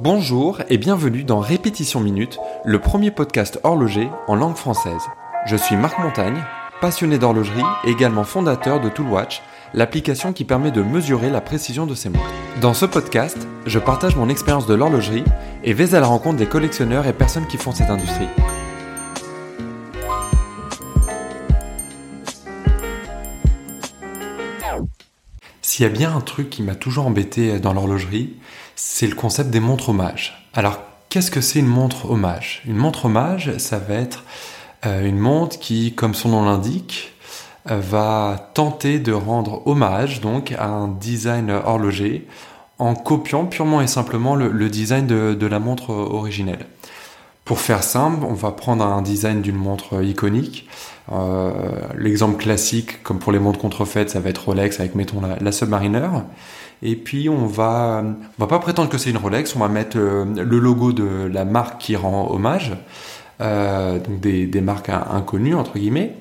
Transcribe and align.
Bonjour 0.00 0.60
et 0.68 0.78
bienvenue 0.78 1.24
dans 1.24 1.40
Répétition 1.40 1.98
Minute, 1.98 2.38
le 2.64 2.78
premier 2.78 3.10
podcast 3.10 3.58
horloger 3.64 4.08
en 4.28 4.36
langue 4.36 4.54
française. 4.54 5.02
Je 5.44 5.56
suis 5.56 5.74
Marc 5.74 5.98
Montagne, 5.98 6.40
passionné 6.80 7.18
d'horlogerie 7.18 7.64
et 7.84 7.90
également 7.90 8.22
fondateur 8.22 8.80
de 8.80 8.90
Toolwatch, 8.90 9.42
l'application 9.74 10.32
qui 10.32 10.44
permet 10.44 10.70
de 10.70 10.82
mesurer 10.82 11.30
la 11.30 11.40
précision 11.40 11.84
de 11.84 11.96
ses 11.96 12.10
montres. 12.10 12.30
Dans 12.60 12.74
ce 12.74 12.86
podcast, 12.86 13.48
je 13.66 13.80
partage 13.80 14.14
mon 14.14 14.28
expérience 14.28 14.68
de 14.68 14.74
l'horlogerie 14.74 15.24
et 15.64 15.72
vais 15.72 15.96
à 15.96 16.00
la 16.00 16.06
rencontre 16.06 16.36
des 16.36 16.46
collectionneurs 16.46 17.08
et 17.08 17.12
personnes 17.12 17.48
qui 17.48 17.56
font 17.56 17.72
cette 17.72 17.90
industrie. 17.90 18.28
S'il 25.60 25.82
y 25.82 25.86
a 25.86 25.92
bien 25.92 26.14
un 26.16 26.20
truc 26.20 26.50
qui 26.50 26.62
m'a 26.62 26.74
toujours 26.76 27.06
embêté 27.06 27.58
dans 27.58 27.72
l'horlogerie, 27.72 28.36
c'est 28.80 29.08
le 29.08 29.16
concept 29.16 29.50
des 29.50 29.58
montres 29.58 29.88
hommages. 29.88 30.48
Alors, 30.54 30.78
qu'est-ce 31.08 31.32
que 31.32 31.40
c'est 31.40 31.58
une 31.58 31.66
montre 31.66 32.08
hommage? 32.12 32.62
Une 32.64 32.76
montre 32.76 33.06
hommage, 33.06 33.58
ça 33.58 33.80
va 33.80 33.94
être 33.94 34.22
euh, 34.86 35.04
une 35.04 35.18
montre 35.18 35.58
qui, 35.58 35.94
comme 35.96 36.14
son 36.14 36.28
nom 36.28 36.44
l'indique, 36.44 37.12
euh, 37.68 37.80
va 37.80 38.50
tenter 38.54 39.00
de 39.00 39.12
rendre 39.12 39.66
hommage 39.66 40.20
donc 40.20 40.52
à 40.56 40.68
un 40.68 40.86
design 40.86 41.50
horloger 41.50 42.28
en 42.78 42.94
copiant 42.94 43.46
purement 43.46 43.80
et 43.80 43.88
simplement 43.88 44.36
le, 44.36 44.70
design 44.70 45.08
de, 45.08 45.46
la 45.46 45.58
montre 45.58 45.90
originelle. 45.90 46.66
Pour 47.44 47.58
faire 47.58 47.82
simple, 47.82 48.24
on 48.24 48.34
va 48.34 48.52
prendre 48.52 48.84
un 48.84 49.02
design 49.02 49.42
d'une 49.42 49.56
montre 49.56 50.04
iconique. 50.04 50.68
Euh, 51.10 51.52
l'exemple 51.96 52.36
classique, 52.36 53.02
comme 53.02 53.18
pour 53.18 53.32
les 53.32 53.40
montres 53.40 53.58
contrefaites, 53.58 54.10
ça 54.10 54.20
va 54.20 54.30
être 54.30 54.44
Rolex 54.44 54.78
avec, 54.78 54.94
mettons, 54.94 55.20
la, 55.20 55.50
Submariner. 55.50 56.08
Et 56.82 56.96
puis, 56.96 57.28
on 57.28 57.46
va, 57.46 58.02
on 58.04 58.42
va 58.42 58.46
pas 58.46 58.58
prétendre 58.58 58.88
que 58.88 58.98
c'est 58.98 59.10
une 59.10 59.16
Rolex, 59.16 59.54
on 59.56 59.58
va 59.58 59.68
mettre 59.68 59.98
euh, 59.98 60.24
le 60.24 60.58
logo 60.58 60.92
de 60.92 61.28
la 61.32 61.44
marque 61.44 61.80
qui 61.80 61.96
rend 61.96 62.30
hommage, 62.30 62.72
euh, 63.40 63.98
donc 63.98 64.20
des, 64.20 64.60
marques 64.60 64.88
inconnues, 64.88 65.54
entre 65.54 65.78
guillemets. 65.78 66.14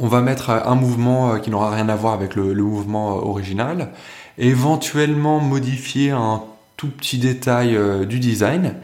On 0.00 0.06
va 0.06 0.20
mettre 0.20 0.50
un 0.50 0.74
mouvement 0.76 1.40
qui 1.40 1.50
n'aura 1.50 1.70
rien 1.70 1.88
à 1.88 1.96
voir 1.96 2.14
avec 2.14 2.36
le, 2.36 2.54
mouvement 2.54 3.16
original, 3.16 3.90
éventuellement 4.38 5.40
modifier 5.40 6.12
un 6.12 6.42
tout 6.76 6.88
petit 6.88 7.18
détail 7.18 7.76
du 8.06 8.20
design, 8.20 8.76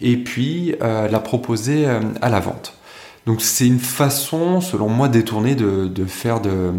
et 0.00 0.16
puis 0.16 0.74
euh, 0.82 1.08
la 1.08 1.20
proposer 1.20 1.86
euh, 1.86 2.00
à 2.20 2.28
la 2.28 2.40
vente. 2.40 2.74
Donc 3.26 3.42
c'est 3.42 3.66
une 3.66 3.80
façon, 3.80 4.60
selon 4.60 4.88
moi, 4.88 5.08
détournée 5.08 5.54
de, 5.54 6.04
faire 6.06 6.40
de, 6.40 6.72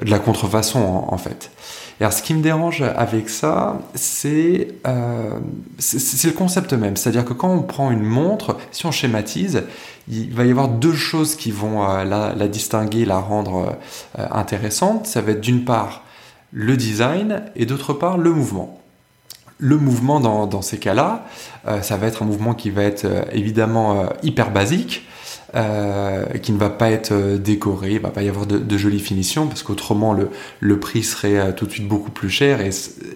la 0.00 0.18
contrefaçon 0.18 0.80
en, 0.80 1.18
fait. 1.18 1.50
Et 2.00 2.04
alors 2.04 2.12
ce 2.12 2.22
qui 2.22 2.34
me 2.34 2.42
dérange 2.42 2.82
avec 2.82 3.28
ça, 3.28 3.78
c'est 3.94 4.68
euh, 4.86 5.38
le 5.78 6.30
concept 6.30 6.72
même. 6.72 6.96
C'est-à-dire 6.96 7.24
que 7.24 7.32
quand 7.32 7.50
on 7.50 7.62
prend 7.62 7.90
une 7.90 8.02
montre, 8.02 8.56
si 8.70 8.86
on 8.86 8.90
schématise, 8.90 9.64
il 10.08 10.32
va 10.32 10.44
y 10.44 10.50
avoir 10.50 10.68
deux 10.68 10.94
choses 10.94 11.36
qui 11.36 11.50
vont 11.50 11.88
euh, 11.88 12.04
la, 12.04 12.48
distinguer, 12.48 13.04
la 13.04 13.18
rendre 13.18 13.76
euh, 14.18 14.26
intéressante. 14.30 15.06
Ça 15.06 15.20
va 15.20 15.32
être 15.32 15.40
d'une 15.40 15.64
part 15.64 16.02
le 16.52 16.76
design 16.76 17.42
et 17.56 17.66
d'autre 17.66 17.92
part 17.92 18.18
le 18.18 18.30
mouvement 18.30 18.78
le 19.58 19.76
mouvement 19.76 20.18
dans, 20.18 20.60
ces 20.60 20.76
cas-là, 20.78 21.24
ça 21.82 21.96
va 21.96 22.08
être 22.08 22.24
un 22.24 22.26
mouvement 22.26 22.52
qui 22.52 22.70
va 22.70 22.82
être 22.82 23.06
évidemment 23.30 24.06
hyper 24.24 24.50
basique, 24.50 25.06
qui 25.52 26.52
ne 26.52 26.58
va 26.58 26.70
pas 26.70 26.90
être 26.90 27.36
décoré, 27.36 27.92
il 27.92 28.00
va 28.00 28.10
pas 28.10 28.22
y 28.22 28.28
avoir 28.28 28.46
de, 28.46 28.58
de 28.58 28.78
jolies 28.78 29.00
finitions, 29.00 29.46
parce 29.46 29.62
qu'autrement 29.62 30.14
le, 30.60 30.78
prix 30.78 31.02
serait 31.02 31.54
tout 31.54 31.66
de 31.66 31.70
suite 31.70 31.88
beaucoup 31.88 32.10
plus 32.10 32.30
cher 32.30 32.60
et 32.60 32.70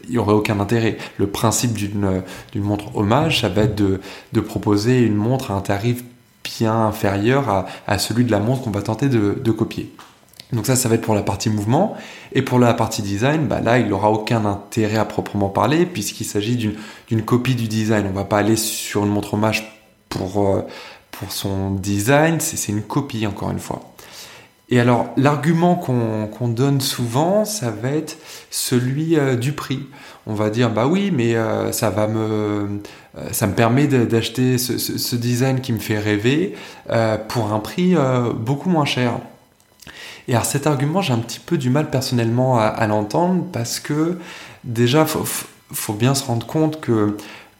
il 0.04 0.10
n'y 0.10 0.18
aurait 0.18 0.34
aucun 0.34 0.60
intérêt. 0.60 0.98
Le 1.18 1.26
principe 1.26 1.72
d'une 1.72 2.22
montre 2.56 2.94
hommage, 2.96 3.40
ça 3.40 3.48
va 3.48 3.62
être 3.62 3.74
de, 3.74 4.40
proposer 4.40 5.00
une 5.00 5.14
montre 5.14 5.50
à 5.50 5.54
un 5.54 5.60
tarif 5.60 6.04
bien 6.44 6.86
inférieur 6.86 7.66
à, 7.86 7.98
celui 7.98 8.24
de 8.24 8.30
la 8.30 8.38
montre 8.38 8.62
qu'on 8.62 8.70
va 8.70 8.82
tenter 8.82 9.08
de, 9.08 9.50
copier. 9.50 9.92
Donc 10.52 10.66
ça, 10.66 10.76
ça 10.76 10.88
va 10.88 10.94
être 10.94 11.02
pour 11.02 11.14
la 11.14 11.22
partie 11.22 11.50
mouvement. 11.50 11.96
Et 12.32 12.42
pour 12.42 12.58
la 12.58 12.72
partie 12.74 13.02
design, 13.02 13.46
bah 13.46 13.60
là, 13.60 13.78
il 13.78 13.88
n'aura 13.88 14.10
aucun 14.10 14.44
intérêt 14.44 14.96
à 14.96 15.04
proprement 15.04 15.48
parler, 15.48 15.86
puisqu'il 15.86 16.24
s'agit 16.24 16.56
d'une 16.56 17.22
copie 17.22 17.54
du 17.54 17.66
design. 17.66 18.06
On 18.08 18.14
va 18.14 18.24
pas 18.24 18.38
aller 18.38 18.56
sur 18.56 19.04
une 19.04 19.10
montre 19.10 19.34
hommage 19.34 19.72
pour, 20.08 20.46
euh, 20.46 20.62
pour 21.18 21.32
son 21.32 21.70
design, 21.72 22.40
c'est 22.40 22.70
une 22.70 22.82
copie, 22.82 23.26
encore 23.26 23.50
une 23.50 23.58
fois. 23.58 23.82
Et 24.68 24.80
alors, 24.80 25.06
l'argument 25.16 25.76
qu'on 25.76 26.48
donne 26.48 26.80
souvent, 26.80 27.44
ça 27.44 27.70
va 27.70 27.90
être 27.90 28.18
celui 28.50 29.16
euh, 29.16 29.36
du 29.36 29.52
prix. 29.52 29.86
On 30.26 30.34
va 30.34 30.50
dire, 30.50 30.70
bah 30.70 30.88
oui, 30.88 31.12
mais 31.12 31.36
euh, 31.36 31.70
ça 31.70 31.90
va 31.90 32.08
me, 32.08 32.80
ça 33.30 33.46
me 33.46 33.54
permet 33.54 33.86
d'acheter 33.86 34.58
ce, 34.58 35.16
design 35.16 35.60
qui 35.60 35.72
me 35.72 35.78
fait 35.78 35.98
rêver 35.98 36.56
pour 37.28 37.52
un 37.52 37.60
prix 37.60 37.94
beaucoup 38.34 38.68
moins 38.68 38.84
cher. 38.84 39.20
Et 40.28 40.32
alors 40.32 40.44
cet 40.44 40.66
argument, 40.66 41.02
j'ai 41.02 41.12
un 41.12 41.18
petit 41.18 41.38
peu 41.38 41.56
du 41.56 41.70
mal 41.70 41.90
personnellement 41.90 42.58
à, 42.58 42.86
l'entendre 42.86 43.44
parce 43.52 43.78
que 43.78 44.18
déjà, 44.64 45.06
faut 45.06 45.92
bien 45.92 46.14
se 46.14 46.24
rendre 46.24 46.46
compte 46.46 46.80
que 46.80 47.16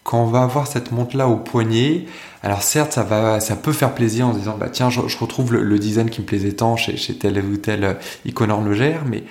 quand 0.06 0.22
on 0.22 0.26
va 0.26 0.42
avoir 0.42 0.68
cette 0.68 0.92
montre-là 0.92 1.26
au 1.26 1.36
poignet, 1.36 2.04
alors 2.44 2.62
certes, 2.62 2.92
ça 2.92 3.02
va, 3.02 3.40
ça 3.40 3.56
peut 3.56 3.72
faire 3.72 3.92
plaisir 3.92 4.28
en 4.28 4.34
se 4.34 4.38
disant, 4.38 4.56
bah 4.56 4.68
tiens, 4.70 4.88
je, 4.88 5.00
retrouve 5.00 5.52
le, 5.52 5.78
design 5.80 6.10
qui 6.10 6.20
me 6.20 6.26
plaisait 6.26 6.52
tant 6.52 6.76
chez, 6.76 6.96
chez 6.96 7.18
telle 7.18 7.44
ou 7.44 7.56
telle 7.56 7.96
icône 8.24 8.52
horlogère, 8.52 9.02
mais 9.04 9.24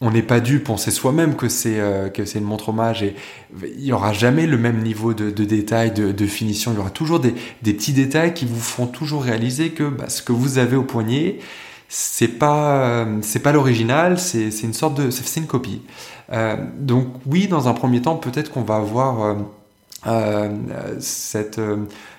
on 0.00 0.10
n'est 0.10 0.24
pas 0.24 0.40
dupe, 0.40 0.68
on 0.68 0.76
sait 0.76 0.90
soi-même 0.90 1.36
que 1.36 1.48
c'est 1.48 1.78
euh, 1.78 2.08
que 2.08 2.24
c'est 2.24 2.40
une 2.40 2.44
montre 2.44 2.70
hommage 2.70 3.04
et 3.04 3.14
il 3.62 3.84
y 3.84 3.92
aura 3.92 4.12
jamais 4.12 4.46
le 4.46 4.58
même 4.58 4.82
niveau 4.82 5.14
de, 5.14 5.30
de 5.30 5.44
détail, 5.44 5.92
de, 5.92 6.26
finition. 6.26 6.72
Il 6.72 6.76
y 6.76 6.80
aura 6.80 6.90
toujours 6.90 7.20
des, 7.20 7.32
petits 7.62 7.92
détails 7.92 8.34
qui 8.34 8.46
vous 8.46 8.60
font 8.60 8.88
toujours 8.88 9.22
réaliser 9.22 9.70
que 9.70 9.84
bah, 9.84 10.08
ce 10.08 10.22
que 10.22 10.32
vous 10.32 10.58
avez 10.58 10.76
au 10.76 10.82
poignet, 10.82 11.38
c'est 11.88 12.28
pas 12.28 12.82
euh, 12.82 13.18
c'est 13.22 13.38
pas 13.38 13.52
l'original, 13.52 14.18
c'est 14.18 14.50
une 14.62 14.74
sorte 14.74 15.00
de 15.00 15.10
c'est 15.10 15.40
une 15.40 15.46
copie. 15.46 15.82
Euh, 16.32 16.56
donc 16.78 17.08
oui, 17.26 17.46
dans 17.46 17.68
un 17.68 17.74
premier 17.74 18.02
temps, 18.02 18.16
peut-être 18.16 18.50
qu'on 18.50 18.62
va 18.62 18.76
avoir 18.76 19.22
euh, 19.22 19.34
euh 19.34 19.36
cette 21.00 21.60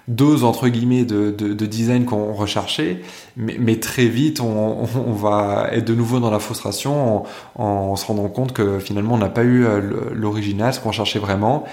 dose 0.08 0.44
entre 0.44 0.70
guillemets 0.70 1.04
de, 1.04 1.32
de, 1.32 1.54
de 1.54 1.66
design 1.66 2.06
qu'on 2.06 2.34
recherchait, 2.34 3.02
mais, 3.36 3.58
mais, 3.60 3.78
très 3.78 4.06
vite 4.06 4.40
on, 4.40 4.88
on, 5.08 5.14
va 5.14 5.68
être 5.72 5.86
de 5.86 5.94
nouveau 5.94 6.20
dans 6.20 6.32
la 6.32 6.40
frustration 6.40 7.26
en, 7.56 7.64
en 7.64 7.96
se 7.96 8.06
rendant 8.06 8.30
compte 8.30 8.54
que 8.54 8.80
finalement 8.80 9.16
on 9.16 9.18
n'a 9.18 9.30
pas 9.30 9.44
eu 9.44 9.66
l'original, 10.14 10.74
ce 10.74 10.80
qu'on 10.80 10.92
cherchait 10.92 11.20
vraiment, 11.20 11.66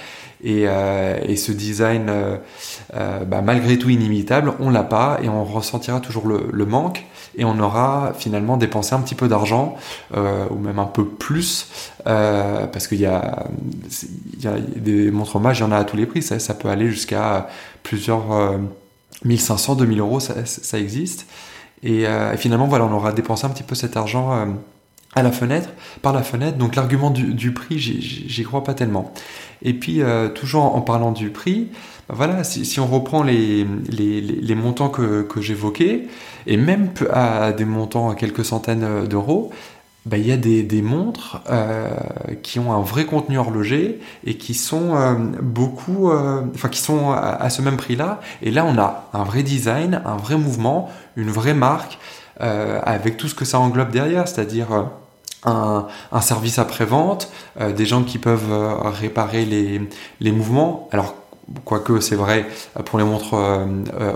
et, 0.42 0.64
euh, 0.66 1.18
et 1.22 1.36
ce 1.36 1.52
design 1.52 2.10
euh, 2.94 3.24
bah, 3.24 3.42
malgré 3.42 3.78
tout 3.78 3.88
inimitable, 3.88 4.52
on 4.60 4.70
l'a 4.70 4.82
pas 4.82 5.18
et 5.22 5.28
on 5.28 5.44
ressentira 5.44 6.00
toujours 6.00 6.28
le, 6.28 6.66
manque 6.66 7.04
et 7.36 7.44
on 7.44 7.58
aura 7.58 8.12
finalement 8.16 8.56
dépensé 8.56 8.94
un 8.94 9.00
petit 9.00 9.14
peu 9.14 9.26
d'argent 9.26 9.76
euh, 10.16 10.44
ou 10.50 10.58
même 10.58 10.78
un 10.78 10.86
peu 10.86 11.04
plus 11.04 11.68
euh, 12.06 12.66
parce 12.66 12.86
qu'il 12.86 13.00
y 13.00 13.06
a, 13.06 13.46
y 14.40 14.46
a 14.46 14.54
des 14.76 15.10
montres 15.10 15.36
hommages, 15.36 15.58
il 15.58 15.62
y 15.62 15.64
en 15.64 15.72
a 15.72 15.78
à 15.78 15.84
tous 15.84 15.96
les 15.96 16.06
prix, 16.06 16.22
ça, 16.22 16.38
ça 16.38 16.54
peut 16.54 16.68
aller 16.68 16.88
jusqu'à 16.88 17.48
plusieurs 17.82 18.23
euh, 18.32 18.58
1500, 19.24 19.76
2000 19.76 20.00
euros, 20.00 20.20
ça, 20.20 20.78
existe. 20.78 21.26
Et, 21.82 22.06
euh, 22.06 22.36
finalement, 22.36 22.66
voilà, 22.66 22.84
on 22.84 22.92
aura 22.92 23.12
dépensé 23.12 23.46
un 23.46 23.50
petit 23.50 23.62
peu 23.62 23.74
cet 23.74 23.96
argent 23.96 24.32
euh, 24.32 24.46
à 25.14 25.22
la 25.22 25.32
fenêtre, 25.32 25.70
par 26.02 26.12
la 26.12 26.22
fenêtre. 26.22 26.58
Donc 26.58 26.76
l'argument 26.76 27.10
du, 27.10 27.52
prix, 27.52 27.78
j'y 27.78 28.42
crois 28.44 28.64
pas 28.64 28.74
tellement. 28.74 29.12
Et 29.62 29.74
puis, 29.74 30.02
euh, 30.02 30.28
toujours 30.28 30.76
en 30.76 30.80
parlant 30.80 31.12
du 31.12 31.30
prix, 31.30 31.68
voilà, 32.08 32.44
si, 32.44 32.80
on 32.80 32.86
reprend 32.86 33.22
les, 33.22 33.64
montants 34.54 34.88
que 34.88 35.40
j'évoquais, 35.40 36.06
et 36.46 36.56
même 36.56 36.90
à 37.10 37.52
des 37.52 37.64
montants 37.64 38.10
à 38.10 38.14
quelques 38.14 38.44
centaines 38.44 39.06
d'euros, 39.06 39.50
bah, 40.06 40.18
il 40.18 40.26
y 40.26 40.32
a 40.32 40.36
des, 40.36 40.62
des 40.62 40.82
montres 40.82 41.40
euh, 41.48 41.88
qui 42.42 42.58
ont 42.58 42.74
un 42.74 42.82
vrai 42.82 43.06
contenu 43.06 43.38
horloger 43.38 44.00
et 44.26 44.36
qui 44.36 44.52
sont 44.52 44.94
euh, 44.94 45.14
beaucoup, 45.40 46.10
euh, 46.10 46.42
qui 46.70 46.78
sont 46.78 47.12
à, 47.12 47.48
ce 47.48 47.62
même 47.62 47.78
prix-là. 47.78 48.20
Et 48.42 48.50
là, 48.50 48.66
on 48.66 48.78
a 48.78 49.08
un 49.14 49.24
vrai 49.24 49.42
design, 49.42 50.02
un 50.04 50.16
vrai 50.16 50.36
mouvement, 50.36 50.90
une 51.16 51.30
vraie 51.30 51.54
marque 51.54 51.98
avec 52.40 53.16
tout 53.16 53.28
ce 53.28 53.34
que 53.34 53.44
ça 53.44 53.60
englobe 53.60 53.90
derrière, 53.90 54.26
c'est-à-dire 54.26 54.86
un, 55.44 55.86
un, 56.10 56.20
service 56.20 56.58
après-vente, 56.58 57.30
des 57.76 57.86
gens 57.86 58.02
qui 58.02 58.18
peuvent 58.18 58.52
réparer 58.82 59.44
les, 59.44 59.80
les 60.20 60.32
mouvements. 60.32 60.88
Alors 60.90 61.14
Quoique 61.66 62.00
c'est 62.00 62.16
vrai, 62.16 62.46
pour 62.86 62.98
les 62.98 63.04
montres 63.04 63.34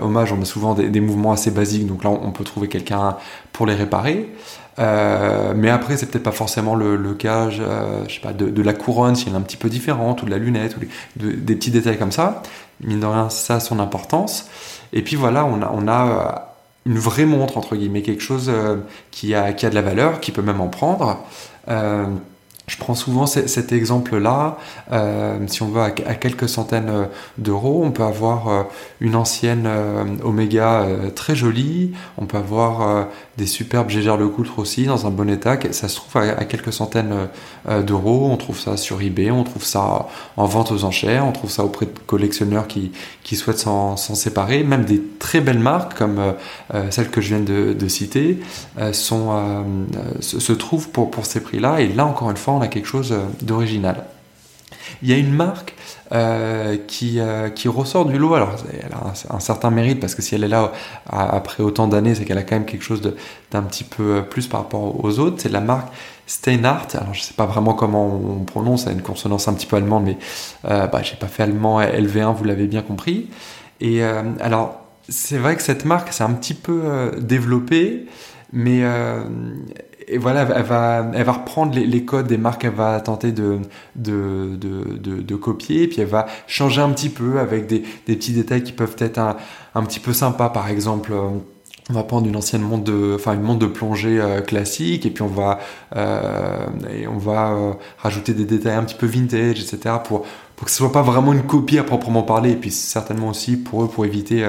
hommage, 0.01 0.33
on 0.33 0.41
a 0.41 0.45
souvent 0.45 0.73
des, 0.73 0.89
des, 0.89 0.99
mouvements 0.99 1.31
assez 1.31 1.51
basiques, 1.51 1.85
donc 1.85 2.03
là 2.03 2.09
on 2.09 2.31
peut 2.31 2.43
trouver 2.43 2.67
quelqu'un 2.67 3.17
pour 3.53 3.67
les 3.67 3.75
réparer. 3.75 4.33
Euh, 4.79 5.53
mais 5.55 5.69
après, 5.69 5.97
c'est 5.97 6.05
peut-être 6.05 6.23
pas 6.23 6.31
forcément 6.31 6.75
le, 6.75 6.95
le 6.95 7.13
cas, 7.13 7.49
je, 7.49 7.61
euh, 7.61 8.07
sais 8.07 8.21
pas, 8.21 8.33
de, 8.33 8.61
la 8.61 8.73
couronne, 8.73 9.15
si 9.15 9.27
elle 9.27 9.33
est 9.33 9.37
un 9.37 9.41
petit 9.41 9.57
peu 9.57 9.69
différente, 9.69 10.23
ou 10.23 10.25
de 10.25 10.31
la 10.31 10.37
lunette, 10.37 10.77
ou 10.77 10.79
de, 11.19 11.31
des 11.31 11.55
petits 11.55 11.71
détails 11.71 11.97
comme 11.97 12.11
ça. 12.11 12.41
Mine 12.81 13.01
de 13.01 13.05
rien, 13.05 13.29
ça 13.29 13.55
a 13.55 13.59
son 13.59 13.79
importance. 13.79 14.47
Et 14.93 15.01
puis 15.01 15.15
voilà, 15.15 15.45
on 15.45 15.87
a, 15.87 15.91
a 15.91 16.55
une 16.85 16.97
vraie 16.97 17.25
montre, 17.25 17.57
entre 17.57 17.75
guillemets, 17.75 18.01
quelque 18.01 18.23
chose 18.23 18.51
qui, 19.11 19.35
a, 19.35 19.53
qui 19.53 19.65
a 19.65 19.69
de 19.69 19.75
la 19.75 19.81
valeur, 19.81 20.21
qui 20.21 20.31
peut 20.31 20.41
même 20.41 20.61
en 20.61 20.69
prendre. 20.69 21.23
Euh, 21.69 22.05
je 22.69 22.77
prends 22.77 22.93
souvent 22.93 23.25
cet 23.25 23.71
exemple-là. 23.71 24.57
Euh, 24.91 25.39
si 25.47 25.63
on 25.63 25.69
veut 25.69 25.81
à, 25.81 25.91
quelques 25.91 26.47
centaines 26.47 26.89
euh, 26.89 27.05
d'euros, 27.39 27.81
on 27.83 27.89
peut 27.89 28.03
avoir 28.03 28.47
euh, 28.47 28.63
une 29.01 29.15
ancienne 29.15 29.67
Omega 30.23 30.85
très 31.15 31.35
jolie. 31.35 31.93
On 32.17 32.25
peut 32.25 32.37
avoir 32.37 33.07
des 33.37 33.47
superbes 33.47 33.89
Gégère 33.89 34.17
Lecoutre 34.17 34.59
aussi 34.59 34.85
dans 34.85 35.07
un 35.07 35.09
bon 35.09 35.29
état. 35.29 35.57
Ça 35.71 35.87
se 35.87 35.95
trouve 35.95 36.21
à, 36.21 36.45
quelques 36.45 36.73
centaines 36.73 37.29
d'euros. 37.85 38.29
On 38.31 38.37
trouve 38.37 38.59
ça 38.59 38.77
sur 38.77 39.01
eBay, 39.01 39.31
on 39.31 39.43
trouve 39.43 39.63
ça 39.63 40.07
en 40.37 40.45
vente 40.45 40.71
aux 40.71 40.83
enchères, 40.83 41.25
on 41.25 41.31
trouve 41.31 41.49
ça 41.49 41.63
auprès 41.63 41.87
de 41.87 41.91
collectionneurs 42.05 42.67
qui, 42.67 42.91
qui 43.23 43.35
souhaitent 43.35 43.59
s'en 43.59 43.95
séparer. 43.95 44.63
Même 44.63 44.85
des 44.85 45.01
très 45.17 45.41
belles 45.41 45.59
marques 45.59 45.97
comme 45.97 46.19
celles 46.91 47.09
que 47.09 47.21
je 47.21 47.35
viens 47.35 47.43
de, 47.43 47.87
citer 47.87 48.39
sont, 48.91 49.63
se, 50.19 50.53
trouvent 50.53 50.89
pour, 50.89 51.09
pour 51.09 51.25
ces 51.25 51.39
prix-là. 51.39 51.81
Et 51.81 51.87
là, 51.87 52.05
encore 52.05 52.29
une 52.29 52.37
fois, 52.37 52.58
on 52.59 52.61
a 52.61 52.67
quelque 52.67 52.87
chose 52.87 53.11
euh, 53.11 53.25
d'original. 53.41 54.05
Il 55.01 55.09
y 55.09 55.13
a 55.13 55.17
une 55.17 55.33
marque 55.33 55.75
euh, 56.11 56.77
qui, 56.87 57.19
euh, 57.19 57.49
qui 57.49 57.67
ressort 57.67 58.05
du 58.05 58.17
lot. 58.17 58.33
Alors, 58.33 58.55
elle 58.73 58.91
a 58.91 59.35
un, 59.35 59.39
certain 59.39 59.69
mérite 59.69 59.99
parce 59.99 60.15
que 60.15 60.21
si 60.21 60.35
elle 60.35 60.43
est 60.43 60.49
là 60.49 60.71
après 61.07 61.63
autant 61.63 61.87
d'années, 61.87 62.15
c'est 62.15 62.25
qu'elle 62.25 62.37
a 62.37 62.43
quand 62.43 62.55
même 62.55 62.65
quelque 62.65 62.83
chose 62.83 63.01
d'un 63.51 63.61
petit 63.63 63.83
peu 63.83 64.23
plus 64.29 64.47
par 64.47 64.61
rapport 64.61 65.03
aux 65.03 65.19
autres. 65.19 65.37
C'est 65.39 65.51
la 65.51 65.61
marque 65.61 65.89
Steinhardt. 66.27 66.95
Alors, 66.95 67.13
je 67.13 67.21
sais 67.21 67.33
pas 67.33 67.45
vraiment 67.45 67.73
comment 67.73 68.07
on 68.07 68.43
prononce, 68.43 68.87
a 68.87 68.91
une 68.91 69.01
consonance 69.01 69.47
un 69.47 69.53
petit 69.53 69.65
peu 69.65 69.77
allemande, 69.77 70.05
mais 70.05 70.17
euh, 70.65 70.87
bah, 70.87 71.01
j'ai 71.03 71.15
pas 71.15 71.27
fait 71.27 71.43
allemand 71.43 71.81
LV1, 71.81 72.33
vous 72.33 72.43
l'avez 72.43 72.67
bien 72.67 72.81
compris. 72.81 73.29
Et 73.81 74.03
alors, 74.03 74.81
c'est 75.07 75.37
vrai 75.37 75.55
que 75.55 75.61
cette 75.61 75.85
marque 75.85 76.11
s'est 76.11 76.23
un 76.23 76.33
petit 76.33 76.53
peu 76.53 77.11
développée, 77.17 78.07
mais 78.51 78.83
et 80.09 80.17
voilà, 80.17 80.41
elle 80.55 80.63
va, 80.63 81.05
elle 81.13 81.23
va 81.23 81.31
reprendre 81.31 81.77
les, 81.77 82.05
codes 82.05 82.27
des 82.27 82.37
marques 82.37 82.61
qu'elle 82.61 82.73
va 82.73 82.99
tenter 82.99 83.31
de, 83.31 83.59
de, 83.95 84.55
de, 84.57 85.35
copier, 85.35 85.87
puis 85.87 86.01
elle 86.01 86.07
va 86.07 86.25
changer 86.47 86.81
un 86.81 86.89
petit 86.89 87.09
peu 87.09 87.39
avec 87.39 87.67
des, 87.67 87.79
petits 87.79 88.33
détails 88.33 88.63
qui 88.63 88.71
peuvent 88.71 88.95
être 88.99 89.19
un, 89.19 89.37
un 89.75 89.83
petit 89.83 89.99
peu 89.99 90.13
sympas. 90.13 90.49
Par 90.49 90.67
exemple, 90.69 91.13
on 91.89 91.93
va 91.93 92.03
prendre 92.03 92.27
une 92.27 92.35
ancienne 92.35 92.61
montre 92.61 92.83
de, 92.83 93.13
enfin 93.15 93.33
une 93.33 93.57
de 93.57 93.65
plongée 93.65 94.19
euh, 94.19 94.41
classique, 94.41 95.05
et 95.05 95.09
puis 95.09 95.23
on 95.23 95.27
va, 95.27 95.59
euh, 95.95 96.67
on 97.11 97.17
va 97.17 97.51
euh, 97.51 97.73
rajouter 97.97 98.33
des 98.33 98.45
détails 98.45 98.75
un 98.75 98.83
petit 98.83 98.95
peu 98.95 99.07
vintage, 99.07 99.61
etc. 99.61 99.95
pour 100.03 100.25
pour 100.55 100.65
que 100.65 100.71
ce 100.71 100.77
soit 100.77 100.91
pas 100.91 101.01
vraiment 101.01 101.31
une 101.31 101.43
copie 101.43 101.79
à 101.79 101.83
proprement 101.83 102.23
parler, 102.23 102.51
et 102.51 102.55
puis 102.55 102.71
certainement 102.71 103.29
aussi 103.29 103.57
pour 103.57 103.83
eux 103.83 103.87
pour 103.87 104.05
éviter 104.05 104.45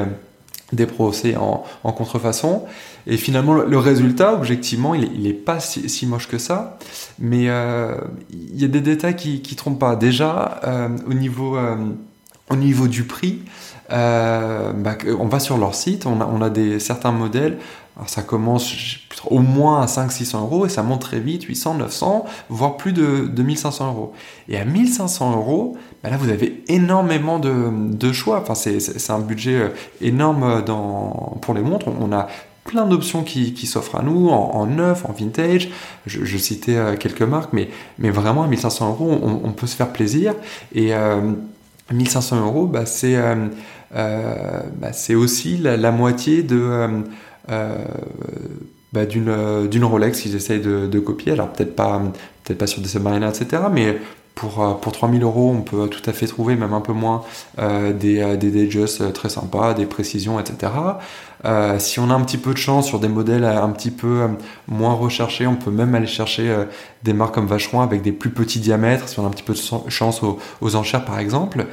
des 0.73 0.87
procès 0.87 1.37
en, 1.37 1.65
en, 1.85 1.93
contrefaçon. 1.93 2.65
Et 3.07 3.17
finalement, 3.17 3.55
le, 3.55 3.79
résultat, 3.79 4.35
objectivement, 4.35 4.95
il 4.95 5.23
n'est 5.23 5.33
pas 5.33 5.59
si, 5.61 6.07
moche 6.07 6.29
que 6.29 6.39
ça, 6.39 6.79
mais 7.19 7.49
euh, 7.49 7.97
il 8.31 8.61
y 8.61 8.65
a 8.65 8.69
des 8.69 8.81
détails 8.81 9.17
qui 9.17 9.43
ne 9.51 9.57
trompent 9.57 9.79
pas. 9.79 9.97
Déjà, 9.97 10.61
euh, 10.65 10.89
au, 11.09 11.15
niveau, 11.15 11.57
euh, 11.57 11.77
au 12.51 12.57
niveau 12.57 12.89
du 12.89 13.05
prix, 13.05 13.41
bah, 13.89 14.97
on 15.19 15.27
va 15.27 15.41
sur 15.41 15.59
leur 15.59 15.75
site, 15.75 16.07
on 16.07 16.43
a, 16.43 16.51
des, 16.51 16.79
certains 16.79 17.13
modèles, 17.13 17.59
ça 18.07 18.23
commence 18.23 18.73
au 19.27 19.41
moins 19.41 19.83
à 19.83 19.87
500-600 19.87 20.41
euros 20.41 20.67
et 20.67 20.69
ça 20.69 20.83
monte 20.83 21.03
très 21.03 21.21
vite, 21.21 21.43
800, 21.45 21.75
900, 21.75 22.25
voire 22.49 22.77
plus 22.77 22.93
de, 22.93 23.27
de 23.27 23.43
1500 23.43 23.89
euros. 23.89 24.13
Et 24.49 24.57
à 24.57 24.65
1500 24.65 25.33
euros, 25.37 25.77
bah 26.03 26.11
là 26.11 26.17
vous 26.17 26.31
avez 26.31 26.63
énormément 26.69 27.39
de, 27.39 27.69
de 27.71 28.13
choix. 28.13 28.41
Enfin, 28.41 28.55
c'est 28.55 29.11
un 29.11 29.19
budget 29.19 29.73
énorme 30.01 30.63
dans, 30.65 31.39
pour 31.43 31.55
les 31.55 31.63
montres. 31.63 31.89
On 31.89 32.13
a 32.13 32.29
plein 32.65 32.87
d'options 32.87 33.25
qui, 33.25 33.67
s'offrent 33.67 33.97
à 33.97 34.03
nous 34.03 34.29
en, 34.29 34.67
neuf, 34.67 35.05
en 35.05 35.13
vintage. 35.13 35.71
Je, 36.07 36.37
citais 36.37 36.77
euh, 36.77 36.97
quelques 36.97 37.23
marques, 37.23 37.53
mais, 37.53 37.69
vraiment 37.99 38.45
à 38.45 38.47
1500 38.47 38.91
euros, 38.91 39.19
on, 39.45 39.53
peut 39.53 39.67
se 39.67 39.75
faire 39.75 39.93
plaisir. 39.93 40.35
Et 40.73 40.95
euh, 40.95 41.33
1500 41.93 42.45
euros, 42.45 42.67
bah, 42.67 42.87
c'est 42.87 43.17
euh, 43.17 43.47
euh, 43.95 44.61
bah, 44.77 44.91
aussi 45.17 45.57
la, 45.57 45.91
moitié 45.91 46.43
de 46.43 46.89
bah, 48.93 49.07
d'une 49.07 49.85
Rolex 49.85 50.21
qu'ils 50.21 50.37
essayent 50.37 50.61
de, 50.61 50.99
copier. 50.99 51.33
Alors 51.33 51.53
peut-être 51.53 51.75
pas 51.75 52.01
peut-être 52.45 52.59
pas 52.59 52.67
sur 52.67 52.81
des 52.81 52.89
Submariner, 52.89 53.29
etc. 53.29 53.63
pour, 54.41 54.65
euh, 54.65 54.73
pour 54.73 54.93
3000 54.93 55.23
euros, 55.23 55.55
on 55.55 55.61
peut 55.61 55.87
tout 55.89 56.09
à 56.09 56.15
fait 56.15 56.27
trouver, 56.27 56.57
même 56.57 56.73
un 56.73 56.81
peu 56.81 56.95
moins, 56.95 57.23
euh, 57.59 57.93
des, 57.93 58.21
euh, 58.21 58.37
des 58.37 58.69
très 59.13 59.29
sympas, 59.29 59.75
des 59.75 59.85
précisions, 59.85 60.41
etc. 60.41 60.73
si 61.79 62.01
on 62.01 62.11
a 62.11 62.15
un 62.15 62.23
petit 62.23 62.39
peu 62.39 62.55
de 62.55 62.59
chance 62.59 62.87
sur 62.87 63.01
des 63.01 63.09
modèles 63.09 63.45
un 63.45 63.69
petit 63.71 63.91
peu 63.91 64.29
moins 64.67 64.95
recherchés, 64.95 65.47
on 65.47 65.57
peut 65.57 65.71
même 65.71 65.95
aller 65.95 66.07
chercher 66.07 66.65
des 67.03 67.13
marques 67.13 67.35
comme 67.35 67.47
Vacheron 67.47 67.81
avec 67.83 68.03
des 68.03 68.13
plus 68.13 68.31
petits 68.31 68.61
diamètres, 68.61 69.09
si 69.09 69.19
on 69.19 69.25
a 69.25 69.27
un 69.27 69.31
petit 69.31 69.43
peu 69.43 69.55
de 69.55 69.91
chance 69.91 70.23
aux, 70.23 70.77
enchères 70.77 71.05
par 71.05 71.19
exemple. 71.19 71.67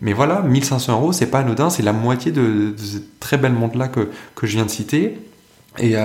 Mais 0.00 0.12
voilà, 0.12 0.40
1500 0.40 0.92
euros, 0.92 1.12
c'est 1.12 1.26
pas 1.26 1.40
anodin, 1.40 1.70
c'est 1.70 1.82
la 1.82 1.92
moitié 1.92 2.32
de, 2.32 2.42
de 2.42 3.02
très 3.20 3.36
belle 3.36 3.52
montre-là 3.52 3.88
que, 3.88 4.10
que 4.34 4.46
je 4.46 4.56
viens 4.56 4.64
de 4.64 4.70
citer. 4.70 5.18
Et, 5.78 5.96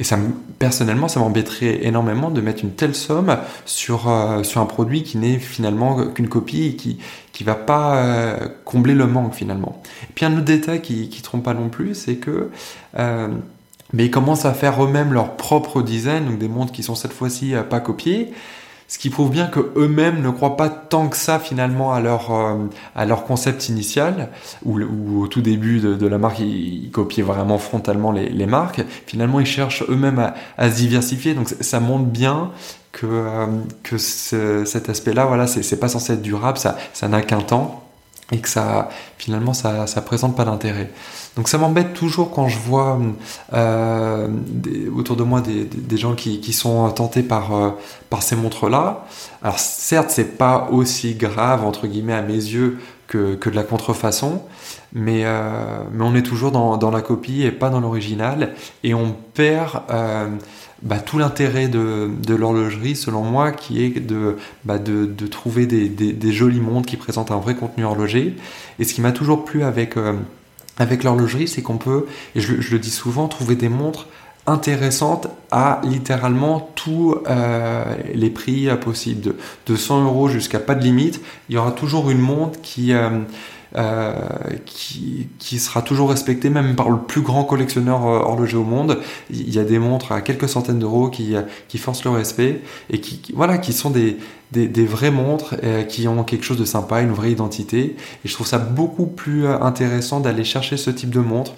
et 0.00 0.04
ça, 0.04 0.16
personnellement, 0.58 1.08
ça 1.08 1.18
m'embêterait 1.18 1.84
énormément 1.84 2.30
de 2.30 2.40
mettre 2.40 2.62
une 2.62 2.72
telle 2.72 2.94
somme 2.94 3.36
sur, 3.66 4.08
euh, 4.08 4.44
sur 4.44 4.60
un 4.60 4.66
produit 4.66 5.02
qui 5.02 5.18
n'est 5.18 5.38
finalement 5.38 6.06
qu'une 6.12 6.28
copie 6.28 6.66
et 6.66 6.76
qui 6.76 6.98
qui 7.32 7.44
va 7.44 7.54
pas 7.54 7.96
euh, 7.96 8.48
combler 8.64 8.94
le 8.94 9.06
manque 9.06 9.34
finalement. 9.34 9.80
Et 10.04 10.12
puis 10.14 10.24
un 10.24 10.32
autre 10.32 10.44
détail 10.44 10.82
qui 10.82 11.08
qui 11.08 11.22
trompe 11.22 11.44
pas 11.44 11.54
non 11.54 11.68
plus, 11.68 11.94
c'est 11.94 12.16
que 12.16 12.50
euh, 12.98 13.28
mais 13.92 14.06
ils 14.06 14.10
commencent 14.10 14.44
à 14.44 14.54
faire 14.54 14.82
eux-mêmes 14.84 15.12
leur 15.12 15.36
propre 15.36 15.82
design, 15.82 16.26
donc 16.26 16.38
des 16.38 16.48
montres 16.48 16.72
qui 16.72 16.82
sont 16.82 16.94
cette 16.94 17.12
fois-ci 17.12 17.54
pas 17.70 17.80
copiées 17.80 18.32
ce 18.88 18.98
qui 18.98 19.10
prouve 19.10 19.30
bien 19.30 19.46
que 19.46 19.60
eux-mêmes 19.76 20.22
ne 20.22 20.30
croient 20.30 20.56
pas 20.56 20.70
tant 20.70 21.08
que 21.08 21.16
ça 21.16 21.38
finalement 21.38 21.92
à 21.92 22.00
leur 22.00 22.34
euh, 22.34 22.56
à 22.96 23.04
leur 23.04 23.24
concept 23.24 23.68
initial 23.68 24.30
ou, 24.64 24.80
au 25.22 25.26
tout 25.26 25.42
début 25.42 25.78
de, 25.78 26.06
la 26.06 26.16
marque 26.16 26.38
ils, 26.40 26.90
copiaient 26.90 27.22
vraiment 27.22 27.58
frontalement 27.58 28.12
les, 28.12 28.46
marques. 28.46 28.82
Finalement 29.06 29.40
ils 29.40 29.46
cherchent 29.46 29.84
eux-mêmes 29.88 30.32
à, 30.56 30.70
se 30.70 30.76
diversifier. 30.76 31.34
Donc 31.34 31.48
ça 31.48 31.80
montre 31.80 32.06
bien 32.06 32.50
que 32.92 33.06
euh, 33.06 33.46
que 33.82 33.98
cet 33.98 34.88
aspect-là 34.88 35.26
voilà 35.26 35.46
c'est 35.46 35.78
pas 35.78 35.88
censé 35.88 36.14
être 36.14 36.22
durable. 36.22 36.56
Ça 36.56 36.78
ça 36.94 37.08
n'a 37.08 37.20
qu'un 37.20 37.42
temps 37.42 37.87
et 38.30 38.38
que 38.38 38.48
ça 38.48 38.88
finalement 39.16 39.54
ça 39.54 39.86
ça 39.86 40.02
présente 40.02 40.36
pas 40.36 40.44
d'intérêt 40.44 40.90
donc 41.38 41.48
ça 41.48 41.56
m'embête 41.56 41.94
toujours 41.94 42.32
quand 42.32 42.48
je 42.48 42.58
vois 42.58 42.98
euh, 43.52 44.28
autour 44.96 45.14
de 45.14 45.22
moi 45.22 45.40
des, 45.40 45.66
des, 45.66 45.96
gens 45.96 46.16
qui, 46.16 46.40
qui, 46.40 46.52
sont 46.52 46.90
tentés 46.90 47.22
par, 47.22 47.54
euh, 47.54 47.70
par 48.10 48.24
ces 48.24 48.34
montres-là. 48.34 49.06
Alors 49.40 49.60
certes, 49.60 50.10
c'est 50.10 50.36
pas 50.36 50.68
aussi 50.72 51.14
grave 51.14 51.64
entre 51.64 51.86
guillemets 51.86 52.14
à 52.14 52.22
mes 52.22 52.32
yeux 52.32 52.78
que, 53.06 53.36
que 53.36 53.50
de 53.50 53.54
la 53.54 53.62
contrefaçon, 53.62 54.42
mais, 54.92 55.22
euh, 55.26 55.78
mais 55.92 56.04
on 56.04 56.16
est 56.16 56.22
toujours 56.22 56.50
dans, 56.50 56.76
dans, 56.76 56.90
la 56.90 57.02
copie 57.02 57.44
et 57.44 57.52
pas 57.52 57.70
dans 57.70 57.78
l'original, 57.78 58.54
et 58.82 58.92
on 58.94 59.14
perd 59.34 59.82
euh, 59.90 60.26
bah, 60.82 60.98
tout 60.98 61.18
l'intérêt 61.18 61.68
de, 61.68 62.10
l'horlogerie, 62.28 62.94
selon 62.94 63.22
moi, 63.22 63.52
qui 63.52 63.82
est 63.82 64.00
de, 64.00 64.36
bah, 64.64 64.78
de, 64.78 65.26
trouver 65.26 65.66
des, 65.66 65.88
des, 65.88 66.12
des, 66.12 66.32
jolies 66.32 66.60
montres 66.60 66.88
qui 66.88 66.96
présentent 66.96 67.30
un 67.30 67.38
vrai 67.38 67.54
contenu 67.54 67.84
horloger. 67.84 68.36
Et 68.78 68.84
ce 68.84 68.94
qui 68.94 69.00
m'a 69.00 69.12
toujours 69.12 69.44
plu 69.44 69.64
avec 69.64 69.96
euh, 69.96 70.14
avec 70.78 71.02
l'horlogerie, 71.02 71.48
c'est 71.48 71.62
qu'on 71.62 71.76
peut, 71.76 72.06
et 72.34 72.40
je, 72.40 72.54
le 72.54 72.78
dis 72.78 72.90
souvent, 72.90 73.26
trouver 73.28 73.56
des 73.56 73.68
montres 73.68 74.06
intéressantes 74.46 75.28
à 75.50 75.80
littéralement 75.84 76.70
tous 76.74 77.16
euh, 77.28 77.84
les 78.14 78.30
prix 78.30 78.68
possibles, 78.80 79.20
de, 79.20 79.36
de 79.66 79.76
100 79.76 80.04
euros 80.04 80.28
jusqu'à 80.28 80.60
pas 80.60 80.74
de 80.74 80.82
limite. 80.82 81.20
Il 81.48 81.56
y 81.56 81.58
aura 81.58 81.72
toujours 81.72 82.10
une 82.10 82.20
montre 82.20 82.60
qui, 82.62 82.92
euh, 82.92 83.10
euh, 83.76 84.14
qui, 84.64 85.58
sera 85.58 85.82
toujours 85.82 86.10
respecté 86.10 86.50
même 86.50 86.76
par 86.76 86.88
le 86.88 86.98
plus 86.98 87.20
grand 87.20 87.44
collectionneur 87.44 88.06
euh, 88.06 88.20
horloger 88.20 88.56
au 88.56 88.64
monde. 88.64 88.98
Il 89.30 89.52
y 89.52 89.58
a 89.58 89.64
des 89.64 89.78
montres 89.78 90.12
à 90.12 90.20
quelques 90.20 90.48
centaines 90.48 90.78
d'euros 90.78 91.08
qui, 91.08 91.34
euh, 91.34 91.42
forcent 91.76 92.04
le 92.04 92.10
respect 92.10 92.62
et 92.90 93.00
qui, 93.00 93.20
voilà, 93.34 93.58
qui 93.58 93.72
sont 93.72 93.90
des, 93.90 94.16
des, 94.52 94.68
des 94.68 94.86
vraies 94.86 95.10
montres 95.10 95.54
qui 95.88 96.08
ont 96.08 96.24
quelque 96.24 96.44
chose 96.44 96.58
de 96.58 96.64
sympa, 96.64 97.00
une 97.00 97.12
vraie 97.12 97.30
identité. 97.30 97.96
Et 98.24 98.28
je 98.28 98.32
trouve 98.34 98.46
ça 98.46 98.58
beaucoup 98.58 99.06
plus 99.06 99.46
intéressant 99.46 100.20
d'aller 100.20 100.44
chercher 100.44 100.76
ce 100.76 100.90
type 100.90 101.10
de 101.10 101.20
montre 101.20 101.52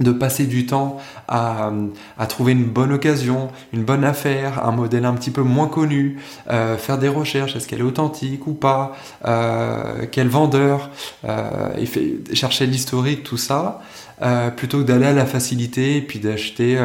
de 0.00 0.12
passer 0.12 0.46
du 0.46 0.66
temps 0.66 0.98
à, 1.28 1.70
à, 2.18 2.26
trouver 2.26 2.52
une 2.52 2.64
bonne 2.64 2.92
occasion, 2.92 3.48
une 3.72 3.84
bonne 3.84 4.04
affaire, 4.04 4.66
un 4.66 4.72
modèle 4.72 5.04
un 5.04 5.14
petit 5.14 5.30
peu 5.30 5.42
moins 5.42 5.68
connu, 5.68 6.18
euh, 6.50 6.76
faire 6.76 6.98
des 6.98 7.08
recherches, 7.08 7.54
est-ce 7.56 7.68
qu'elle 7.68 7.80
est 7.80 7.84
authentique 7.84 8.46
ou 8.46 8.54
pas, 8.54 8.96
euh, 9.26 10.06
quel 10.10 10.28
vendeur, 10.28 10.90
euh, 11.24 11.84
chercher 12.32 12.66
l'historique, 12.66 13.22
tout 13.22 13.36
ça, 13.36 13.82
euh, 14.22 14.50
plutôt 14.50 14.78
que 14.78 14.84
d'aller 14.84 15.06
à 15.06 15.12
la 15.12 15.26
facilité 15.26 15.96
et 15.96 16.02
puis 16.02 16.18
d'acheter 16.18 16.78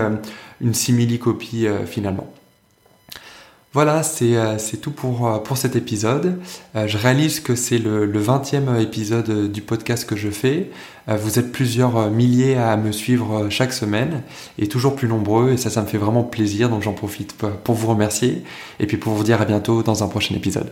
une 0.61 0.73
simili-copie 0.73 1.67
finalement. 1.85 2.27
Voilà, 3.75 4.03
c'est 4.03 4.77
tout 4.77 4.91
pour, 4.91 5.43
pour 5.43 5.57
cet 5.57 5.75
épisode. 5.75 6.39
je 6.75 6.97
réalise 6.97 7.41
que 7.41 7.55
c'est 7.55 7.77
le, 7.77 8.05
le 8.05 8.23
20e 8.23 8.79
épisode 8.79 9.51
du 9.51 9.61
podcast 9.61 10.07
que 10.07 10.15
je 10.15 10.29
fais. 10.29 10.71
vous 11.09 11.39
êtes 11.39 11.51
plusieurs 11.51 12.09
milliers 12.09 12.55
à 12.55 12.77
me 12.77 12.93
suivre 12.93 13.49
chaque 13.49 13.73
semaine 13.73 14.23
et 14.57 14.67
toujours 14.67 14.95
plus 14.95 15.09
nombreux 15.09 15.51
et 15.51 15.57
ça, 15.57 15.69
ça 15.69 15.81
me 15.81 15.87
fait 15.87 15.97
vraiment 15.97 16.23
plaisir. 16.23 16.69
Donc 16.69 16.83
j'en 16.83 16.93
profite 16.93 17.35
pour 17.35 17.75
vous 17.75 17.87
remercier 17.87 18.43
et 18.79 18.87
puis 18.87 18.95
pour 18.95 19.11
vous 19.11 19.25
dire 19.25 19.41
à 19.41 19.45
bientôt 19.45 19.83
dans 19.83 20.05
un 20.05 20.07
prochain 20.07 20.35
épisode. 20.35 20.71